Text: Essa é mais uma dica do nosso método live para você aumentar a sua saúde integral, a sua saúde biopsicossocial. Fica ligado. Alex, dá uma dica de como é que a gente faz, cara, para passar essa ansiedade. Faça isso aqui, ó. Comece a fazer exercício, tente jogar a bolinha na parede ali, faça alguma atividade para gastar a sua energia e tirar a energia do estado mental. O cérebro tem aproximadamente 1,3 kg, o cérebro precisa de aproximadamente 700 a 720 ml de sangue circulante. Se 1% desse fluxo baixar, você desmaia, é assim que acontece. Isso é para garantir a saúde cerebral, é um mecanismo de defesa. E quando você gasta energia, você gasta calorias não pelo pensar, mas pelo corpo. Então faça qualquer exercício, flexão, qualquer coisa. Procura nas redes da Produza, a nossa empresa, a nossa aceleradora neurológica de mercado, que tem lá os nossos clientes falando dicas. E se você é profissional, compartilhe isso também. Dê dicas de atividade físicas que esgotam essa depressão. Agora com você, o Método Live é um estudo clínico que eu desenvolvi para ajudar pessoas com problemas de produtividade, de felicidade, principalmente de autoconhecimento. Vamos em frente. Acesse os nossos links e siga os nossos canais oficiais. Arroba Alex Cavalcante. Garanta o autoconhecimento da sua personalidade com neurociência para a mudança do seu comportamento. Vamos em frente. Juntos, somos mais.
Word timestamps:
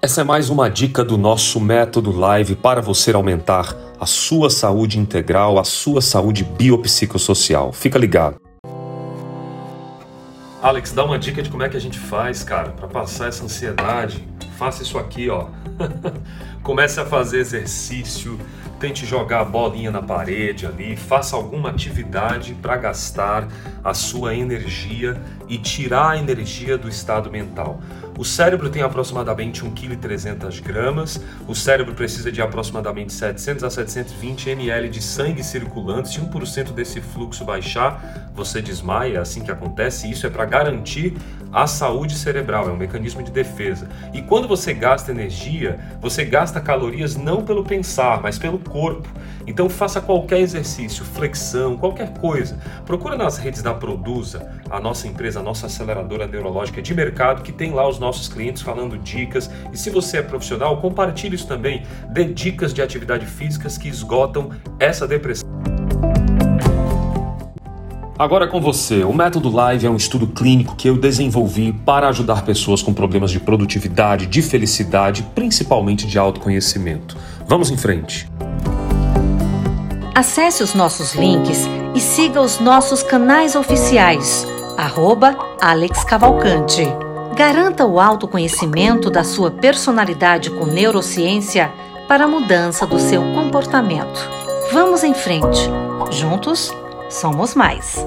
Essa 0.00 0.20
é 0.20 0.24
mais 0.24 0.48
uma 0.48 0.70
dica 0.70 1.04
do 1.04 1.18
nosso 1.18 1.60
método 1.60 2.16
live 2.16 2.54
para 2.54 2.80
você 2.80 3.12
aumentar 3.12 3.76
a 3.98 4.06
sua 4.06 4.50
saúde 4.50 5.00
integral, 5.00 5.58
a 5.58 5.64
sua 5.64 6.00
saúde 6.00 6.44
biopsicossocial. 6.44 7.72
Fica 7.72 7.98
ligado. 7.98 8.36
Alex, 10.62 10.92
dá 10.92 11.04
uma 11.04 11.18
dica 11.18 11.42
de 11.42 11.50
como 11.50 11.64
é 11.64 11.68
que 11.68 11.76
a 11.76 11.80
gente 11.80 11.98
faz, 11.98 12.44
cara, 12.44 12.70
para 12.70 12.86
passar 12.86 13.26
essa 13.28 13.44
ansiedade. 13.44 14.24
Faça 14.56 14.84
isso 14.84 14.96
aqui, 14.96 15.28
ó. 15.28 15.46
Comece 16.62 17.00
a 17.00 17.04
fazer 17.04 17.40
exercício, 17.40 18.38
tente 18.82 19.06
jogar 19.06 19.42
a 19.42 19.44
bolinha 19.44 19.92
na 19.92 20.02
parede 20.02 20.66
ali, 20.66 20.96
faça 20.96 21.36
alguma 21.36 21.70
atividade 21.70 22.52
para 22.54 22.76
gastar 22.76 23.46
a 23.84 23.94
sua 23.94 24.34
energia 24.34 25.16
e 25.48 25.56
tirar 25.56 26.10
a 26.10 26.18
energia 26.18 26.76
do 26.76 26.88
estado 26.88 27.30
mental. 27.30 27.80
O 28.18 28.24
cérebro 28.24 28.68
tem 28.68 28.82
aproximadamente 28.82 29.64
1,3 29.64 30.60
kg, 30.60 31.22
o 31.48 31.54
cérebro 31.54 31.94
precisa 31.94 32.30
de 32.30 32.42
aproximadamente 32.42 33.12
700 33.12 33.64
a 33.64 33.70
720 33.70 34.50
ml 34.50 34.88
de 34.88 35.00
sangue 35.00 35.42
circulante. 35.42 36.10
Se 36.10 36.20
1% 36.20 36.72
desse 36.72 37.00
fluxo 37.00 37.44
baixar, 37.44 38.30
você 38.34 38.60
desmaia, 38.60 39.18
é 39.18 39.20
assim 39.20 39.42
que 39.42 39.50
acontece. 39.50 40.10
Isso 40.10 40.26
é 40.26 40.30
para 40.30 40.44
garantir 40.44 41.16
a 41.52 41.66
saúde 41.66 42.14
cerebral, 42.14 42.68
é 42.68 42.72
um 42.72 42.76
mecanismo 42.76 43.22
de 43.22 43.30
defesa. 43.30 43.88
E 44.12 44.20
quando 44.22 44.46
você 44.46 44.74
gasta 44.74 45.10
energia, 45.10 45.78
você 46.00 46.24
gasta 46.24 46.60
calorias 46.60 47.16
não 47.16 47.44
pelo 47.44 47.64
pensar, 47.64 48.20
mas 48.22 48.38
pelo 48.38 48.58
corpo. 48.72 49.08
Então 49.46 49.68
faça 49.68 50.00
qualquer 50.00 50.40
exercício, 50.40 51.04
flexão, 51.04 51.76
qualquer 51.76 52.14
coisa. 52.14 52.58
Procura 52.86 53.16
nas 53.16 53.36
redes 53.36 53.62
da 53.62 53.74
Produza, 53.74 54.50
a 54.70 54.80
nossa 54.80 55.06
empresa, 55.06 55.40
a 55.40 55.42
nossa 55.42 55.66
aceleradora 55.66 56.26
neurológica 56.26 56.80
de 56.80 56.94
mercado, 56.94 57.42
que 57.42 57.52
tem 57.52 57.72
lá 57.72 57.86
os 57.86 57.98
nossos 57.98 58.28
clientes 58.28 58.62
falando 58.62 58.96
dicas. 58.96 59.50
E 59.72 59.76
se 59.76 59.90
você 59.90 60.18
é 60.18 60.22
profissional, 60.22 60.78
compartilhe 60.78 61.36
isso 61.36 61.46
também. 61.46 61.82
Dê 62.10 62.24
dicas 62.24 62.72
de 62.72 62.80
atividade 62.80 63.26
físicas 63.26 63.76
que 63.76 63.88
esgotam 63.88 64.50
essa 64.80 65.06
depressão. 65.06 65.42
Agora 68.18 68.46
com 68.46 68.60
você, 68.60 69.02
o 69.02 69.12
Método 69.12 69.50
Live 69.50 69.84
é 69.84 69.90
um 69.90 69.96
estudo 69.96 70.28
clínico 70.28 70.76
que 70.76 70.88
eu 70.88 70.96
desenvolvi 70.96 71.72
para 71.72 72.08
ajudar 72.08 72.44
pessoas 72.44 72.80
com 72.80 72.94
problemas 72.94 73.32
de 73.32 73.40
produtividade, 73.40 74.26
de 74.26 74.40
felicidade, 74.40 75.24
principalmente 75.34 76.06
de 76.06 76.18
autoconhecimento. 76.18 77.16
Vamos 77.48 77.68
em 77.68 77.76
frente. 77.76 78.28
Acesse 80.14 80.62
os 80.62 80.74
nossos 80.74 81.14
links 81.14 81.66
e 81.94 82.00
siga 82.00 82.40
os 82.40 82.58
nossos 82.58 83.02
canais 83.02 83.56
oficiais. 83.56 84.46
Arroba 84.76 85.36
Alex 85.58 86.04
Cavalcante. 86.04 86.82
Garanta 87.34 87.86
o 87.86 87.98
autoconhecimento 87.98 89.10
da 89.10 89.24
sua 89.24 89.50
personalidade 89.50 90.50
com 90.50 90.66
neurociência 90.66 91.72
para 92.06 92.24
a 92.24 92.28
mudança 92.28 92.86
do 92.86 92.98
seu 92.98 93.22
comportamento. 93.32 94.20
Vamos 94.70 95.02
em 95.02 95.14
frente. 95.14 95.70
Juntos, 96.10 96.70
somos 97.08 97.54
mais. 97.54 98.06